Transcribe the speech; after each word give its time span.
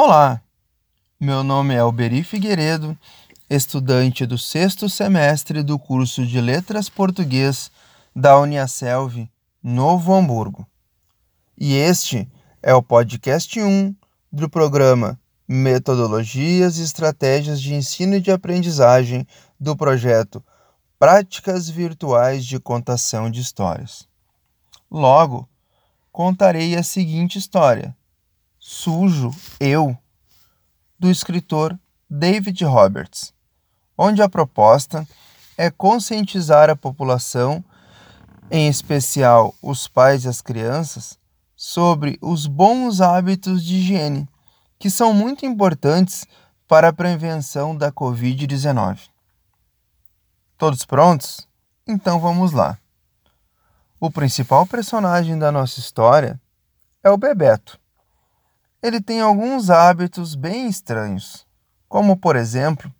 Olá, 0.00 0.40
meu 1.18 1.42
nome 1.42 1.74
é 1.74 1.80
Alberi 1.80 2.22
Figueiredo, 2.22 2.96
estudante 3.50 4.24
do 4.24 4.38
sexto 4.38 4.88
semestre 4.88 5.60
do 5.60 5.76
curso 5.76 6.24
de 6.24 6.40
Letras 6.40 6.88
Português 6.88 7.68
da 8.14 8.38
Uniaselv, 8.38 9.28
Novo 9.60 10.14
Hamburgo. 10.14 10.64
E 11.58 11.74
este 11.74 12.30
é 12.62 12.72
o 12.72 12.80
podcast 12.80 13.60
1 13.60 13.92
do 14.30 14.48
programa 14.48 15.18
Metodologias 15.48 16.78
e 16.78 16.84
Estratégias 16.84 17.60
de 17.60 17.74
Ensino 17.74 18.14
e 18.14 18.20
de 18.20 18.30
Aprendizagem 18.30 19.26
do 19.58 19.76
projeto 19.76 20.40
Práticas 20.96 21.68
Virtuais 21.68 22.46
de 22.46 22.60
Contação 22.60 23.28
de 23.28 23.40
Histórias. 23.40 24.06
Logo, 24.88 25.48
contarei 26.12 26.76
a 26.76 26.84
seguinte 26.84 27.36
história: 27.36 27.96
Sujo 28.70 29.30
Eu, 29.58 29.96
do 30.98 31.10
escritor 31.10 31.74
David 32.08 32.62
Roberts, 32.66 33.32
onde 33.96 34.20
a 34.20 34.28
proposta 34.28 35.08
é 35.56 35.70
conscientizar 35.70 36.68
a 36.68 36.76
população, 36.76 37.64
em 38.50 38.68
especial 38.68 39.54
os 39.62 39.88
pais 39.88 40.26
e 40.26 40.28
as 40.28 40.42
crianças, 40.42 41.18
sobre 41.56 42.18
os 42.20 42.46
bons 42.46 43.00
hábitos 43.00 43.64
de 43.64 43.76
higiene, 43.76 44.28
que 44.78 44.90
são 44.90 45.14
muito 45.14 45.46
importantes 45.46 46.26
para 46.68 46.88
a 46.88 46.92
prevenção 46.92 47.74
da 47.74 47.90
Covid-19. 47.90 49.08
Todos 50.58 50.84
prontos? 50.84 51.48
Então 51.86 52.20
vamos 52.20 52.52
lá. 52.52 52.76
O 53.98 54.10
principal 54.10 54.66
personagem 54.66 55.38
da 55.38 55.50
nossa 55.50 55.80
história 55.80 56.38
é 57.02 57.08
o 57.08 57.16
Bebeto. 57.16 57.80
Ele 58.80 59.00
tem 59.00 59.20
alguns 59.20 59.70
hábitos 59.70 60.36
bem 60.36 60.68
estranhos, 60.68 61.44
como, 61.88 62.16
por 62.16 62.36
exemplo, 62.36 62.92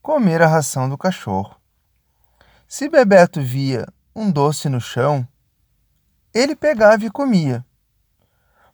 comer 0.00 0.40
a 0.40 0.46
ração 0.46 0.88
do 0.88 0.96
cachorro. 0.96 1.56
Se 2.68 2.88
Bebeto 2.88 3.42
via 3.42 3.88
um 4.14 4.30
doce 4.30 4.68
no 4.68 4.80
chão, 4.80 5.26
ele 6.32 6.54
pegava 6.54 7.04
e 7.04 7.10
comia. 7.10 7.66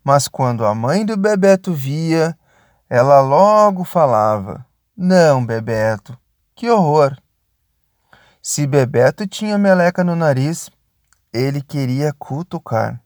Mas 0.05 0.29
quando 0.29 0.67
a 0.67 0.75
mãe 0.75 1.07
do 1.07 1.17
Bebeto 1.17 1.73
via, 1.73 2.39
ela 2.89 3.23
logo 3.23 3.83
falava: 3.83 4.67
Não, 4.95 5.45
Bebeto, 5.45 6.19
que 6.55 6.69
horror! 6.69 7.17
Se 8.43 8.67
Bebeto 8.67 9.27
tinha 9.27 9.57
meleca 9.57 10.05
no 10.05 10.15
nariz, 10.15 10.69
ele 11.33 11.63
queria 11.63 12.13
cutucar. 12.13 13.01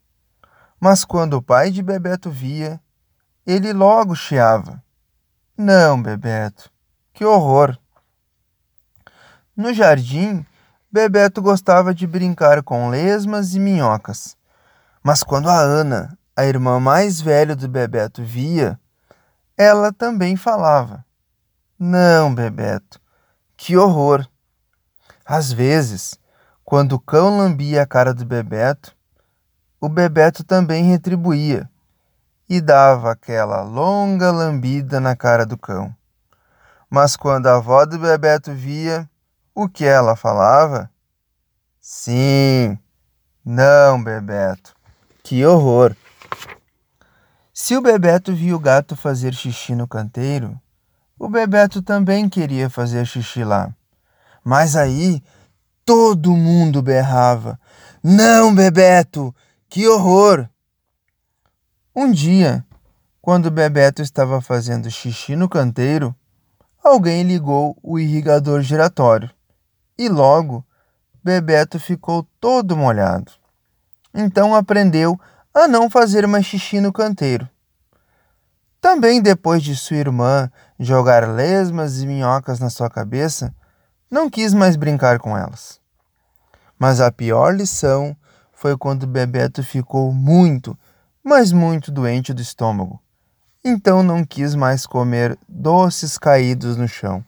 Mas 0.81 1.05
quando 1.05 1.35
o 1.35 1.43
pai 1.43 1.71
de 1.71 1.83
Bebeto 1.83 2.31
via, 2.31 2.81
ele 3.47 3.73
logo 3.73 4.17
chiava. 4.17 4.83
Não, 5.57 6.03
Bebeto, 6.03 6.69
que 7.13 7.25
horror! 7.25 7.79
No 9.57 9.73
jardim, 9.73 10.45
Bebeto 10.91 11.41
gostava 11.41 11.95
de 11.95 12.07
brincar 12.07 12.63
com 12.63 12.91
lesmas 12.91 13.55
e 13.55 13.61
minhocas. 13.61 14.37
Mas 15.03 15.23
quando 15.23 15.49
a 15.49 15.59
Ana, 15.59 16.19
a 16.35 16.45
irmã 16.45 16.81
mais 16.81 17.21
velha 17.21 17.55
do 17.55 17.69
Bebeto, 17.69 18.23
via, 18.23 18.79
ela 19.57 19.93
também 19.93 20.35
falava: 20.37 21.05
Não, 21.79 22.35
Bebeto, 22.35 23.01
que 23.57 23.77
horror! 23.77 24.27
Às 25.25 25.53
vezes, 25.53 26.19
quando 26.65 26.95
o 26.95 27.01
cão 27.01 27.39
lambia 27.39 27.83
a 27.83 27.87
cara 27.87 28.13
do 28.13 28.25
Bebeto, 28.25 28.95
o 29.81 29.89
Bebeto 29.89 30.43
também 30.43 30.85
retribuía 30.85 31.71
e 32.49 32.61
dava 32.61 33.13
aquela 33.13 33.63
longa 33.63 34.31
lambida 34.31 35.01
na 35.01 35.17
cara 35.17 35.45
do 35.45 35.59
cão. 35.59 35.95
Mas 36.89 37.17
quando 37.17 37.47
a 37.49 37.57
avó 37.57 37.85
do 37.85 37.99
Bebeto 37.99 38.53
via 38.53 39.09
o 39.55 39.69
que 39.69 39.85
ela 39.85 40.15
falava, 40.15 40.91
sim, 41.81 42.79
não, 43.45 44.03
Bebeto, 44.03 44.75
que 45.23 45.45
horror! 45.45 45.97
Se 47.53 47.77
o 47.77 47.81
Bebeto 47.81 48.35
via 48.35 48.55
o 48.55 48.61
gato 48.61 48.95
fazer 48.95 49.33
xixi 49.35 49.75
no 49.75 49.89
canteiro, 49.89 50.61
o 51.19 51.29
Bebeto 51.29 51.81
também 51.81 52.29
queria 52.29 52.69
fazer 52.69 53.07
xixi 53.07 53.43
lá. 53.43 53.75
Mas 54.45 54.77
aí 54.77 55.23
todo 55.85 56.37
mundo 56.37 56.83
berrava: 56.83 57.59
Não, 58.03 58.55
Bebeto, 58.55 59.35
que 59.69 59.89
horror! 59.89 60.49
Um 61.99 62.11
dia, 62.11 62.63
quando 63.23 63.51
Bebeto 63.51 64.03
estava 64.03 64.43
fazendo 64.43 64.91
xixi 64.91 65.35
no 65.35 65.49
canteiro, 65.49 66.15
alguém 66.85 67.23
ligou 67.23 67.75
o 67.83 67.99
irrigador 67.99 68.61
giratório 68.61 69.31
e 69.97 70.07
logo 70.07 70.63
Bebeto 71.25 71.81
ficou 71.81 72.29
todo 72.39 72.77
molhado. 72.77 73.33
Então 74.13 74.55
aprendeu 74.55 75.19
a 75.55 75.67
não 75.67 75.89
fazer 75.89 76.27
mais 76.27 76.45
xixi 76.45 76.83
no 76.83 76.93
canteiro. 76.93 77.49
Também 78.79 79.23
depois 79.23 79.63
de 79.63 79.75
sua 79.75 79.97
irmã 79.97 80.53
jogar 80.79 81.27
lesmas 81.27 82.03
e 82.03 82.07
minhocas 82.07 82.61
na 82.61 82.69
sua 82.69 82.91
cabeça, 82.91 83.55
não 84.11 84.29
quis 84.29 84.53
mais 84.53 84.77
brincar 84.77 85.19
com 85.19 85.35
elas. 85.35 85.81
Mas 86.79 87.01
a 87.01 87.11
pior 87.11 87.57
lição 87.57 88.15
foi 88.53 88.77
quando 88.77 89.07
Bebeto 89.07 89.63
ficou 89.63 90.13
muito, 90.13 90.79
mas 91.29 91.51
muito 91.51 91.91
doente 91.91 92.33
do 92.33 92.41
estômago. 92.41 93.03
Então 93.65 94.01
não 94.01 94.25
quis 94.25 94.55
mais 94.55 94.87
comer 94.87 95.37
doces 95.49 96.17
caídos 96.17 96.77
no 96.77 96.87
chão. 96.87 97.25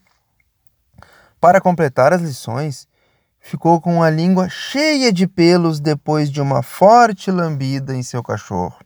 Para 1.40 1.60
completar 1.60 2.12
as 2.12 2.22
lições, 2.22 2.86
ficou 3.40 3.80
com 3.80 4.00
a 4.00 4.08
língua 4.08 4.48
cheia 4.48 5.12
de 5.12 5.26
pelos 5.26 5.80
depois 5.80 6.30
de 6.30 6.40
uma 6.40 6.62
forte 6.62 7.28
lambida 7.32 7.92
em 7.92 8.04
seu 8.04 8.22
cachorro. 8.22 8.78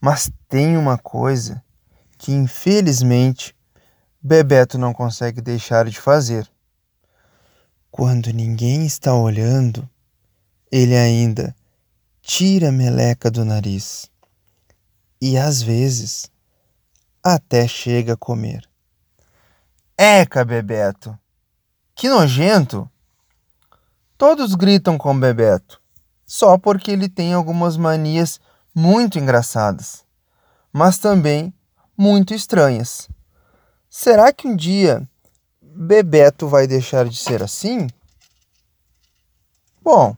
Mas 0.00 0.32
tem 0.48 0.76
uma 0.76 0.98
coisa 0.98 1.62
que, 2.18 2.32
infelizmente, 2.32 3.54
Bebeto 4.20 4.76
não 4.78 4.92
consegue 4.92 5.40
deixar 5.40 5.88
de 5.88 6.00
fazer. 6.00 6.50
Quando 7.88 8.32
ninguém 8.32 8.84
está 8.84 9.14
olhando, 9.14 9.88
ele 10.72 10.96
ainda 10.96 11.54
tira 12.28 12.70
a 12.70 12.72
meleca 12.72 13.30
do 13.30 13.44
nariz 13.44 14.10
e 15.22 15.38
às 15.38 15.62
vezes 15.62 16.28
até 17.22 17.68
chega 17.68 18.14
a 18.14 18.16
comer. 18.16 18.68
Eca, 19.96 20.44
Bebeto! 20.44 21.16
Que 21.94 22.08
nojento! 22.08 22.90
Todos 24.18 24.56
gritam 24.56 24.98
com 24.98 25.18
Bebeto, 25.18 25.80
só 26.26 26.58
porque 26.58 26.90
ele 26.90 27.08
tem 27.08 27.32
algumas 27.32 27.76
manias 27.76 28.40
muito 28.74 29.20
engraçadas, 29.20 30.04
mas 30.72 30.98
também 30.98 31.54
muito 31.96 32.34
estranhas. 32.34 33.08
Será 33.88 34.32
que 34.32 34.48
um 34.48 34.56
dia 34.56 35.08
Bebeto 35.62 36.48
vai 36.48 36.66
deixar 36.66 37.08
de 37.08 37.16
ser 37.16 37.40
assim? 37.40 37.86
Bom, 39.80 40.16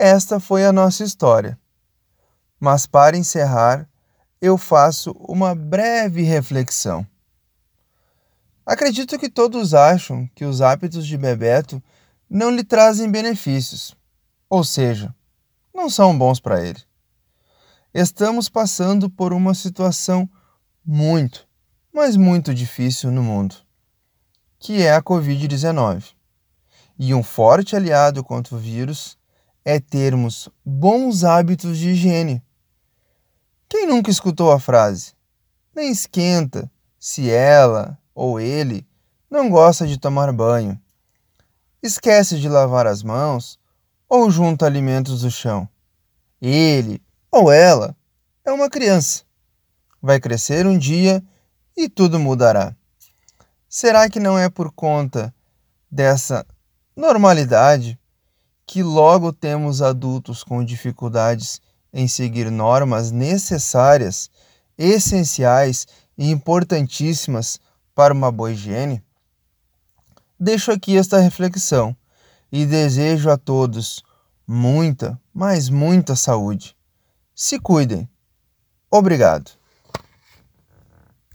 esta 0.00 0.40
foi 0.40 0.64
a 0.64 0.72
nossa 0.72 1.04
história. 1.04 1.58
Mas 2.58 2.86
para 2.86 3.16
encerrar, 3.16 3.88
eu 4.40 4.56
faço 4.56 5.12
uma 5.12 5.54
breve 5.54 6.22
reflexão. 6.22 7.06
Acredito 8.64 9.18
que 9.18 9.28
todos 9.28 9.74
acham 9.74 10.28
que 10.34 10.44
os 10.44 10.60
hábitos 10.60 11.06
de 11.06 11.16
Bebeto 11.16 11.82
não 12.28 12.50
lhe 12.50 12.64
trazem 12.64 13.10
benefícios, 13.10 13.96
ou 14.48 14.62
seja, 14.62 15.14
não 15.74 15.90
são 15.90 16.16
bons 16.16 16.40
para 16.40 16.64
ele. 16.64 16.82
Estamos 17.92 18.48
passando 18.48 19.10
por 19.10 19.32
uma 19.32 19.54
situação 19.54 20.28
muito, 20.84 21.46
mas 21.92 22.16
muito 22.16 22.54
difícil 22.54 23.10
no 23.10 23.22
mundo 23.22 23.56
que 24.60 24.82
é 24.82 24.94
a 24.94 25.02
Covid-19. 25.02 26.12
E 26.98 27.14
um 27.14 27.22
forte 27.22 27.74
aliado 27.74 28.22
contra 28.22 28.54
o 28.54 28.58
vírus 28.58 29.18
é 29.64 29.78
termos 29.78 30.48
bons 30.64 31.24
hábitos 31.24 31.78
de 31.78 31.90
higiene. 31.90 32.42
Quem 33.68 33.86
nunca 33.86 34.10
escutou 34.10 34.50
a 34.50 34.58
frase? 34.58 35.12
Nem 35.74 35.90
esquenta 35.90 36.70
se 36.98 37.30
ela 37.30 37.98
ou 38.14 38.40
ele 38.40 38.86
não 39.30 39.48
gosta 39.48 39.86
de 39.86 39.98
tomar 39.98 40.32
banho. 40.32 40.80
Esquece 41.82 42.38
de 42.40 42.48
lavar 42.48 42.86
as 42.86 43.02
mãos 43.02 43.58
ou 44.08 44.30
junta 44.30 44.66
alimentos 44.66 45.22
do 45.22 45.30
chão. 45.30 45.68
Ele 46.40 47.00
ou 47.30 47.52
ela 47.52 47.96
é 48.44 48.50
uma 48.50 48.68
criança. 48.68 49.22
Vai 50.02 50.18
crescer 50.18 50.66
um 50.66 50.76
dia 50.76 51.22
e 51.76 51.88
tudo 51.88 52.18
mudará. 52.18 52.74
Será 53.68 54.10
que 54.10 54.18
não 54.18 54.36
é 54.36 54.48
por 54.48 54.72
conta 54.72 55.32
dessa 55.88 56.44
normalidade 56.96 57.99
que 58.70 58.84
logo 58.84 59.32
temos 59.32 59.82
adultos 59.82 60.44
com 60.44 60.64
dificuldades 60.64 61.60
em 61.92 62.06
seguir 62.06 62.52
normas 62.52 63.10
necessárias 63.10 64.30
essenciais 64.78 65.88
e 66.16 66.30
importantíssimas 66.30 67.58
para 67.96 68.14
uma 68.14 68.30
boa 68.30 68.52
higiene? 68.52 69.02
Deixo 70.38 70.70
aqui 70.70 70.96
esta 70.96 71.18
reflexão 71.18 71.96
e 72.52 72.64
desejo 72.64 73.28
a 73.28 73.36
todos 73.36 74.04
muita, 74.46 75.20
mas 75.34 75.68
muita 75.68 76.14
saúde. 76.14 76.76
Se 77.34 77.58
cuidem. 77.58 78.08
Obrigado. 78.88 79.59